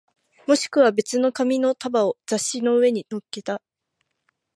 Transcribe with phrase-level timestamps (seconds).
[0.47, 3.61] もしくは別の紙の束を雑誌の上に乗っけた